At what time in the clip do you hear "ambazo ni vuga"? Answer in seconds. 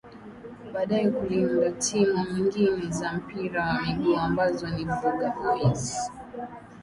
4.15-5.29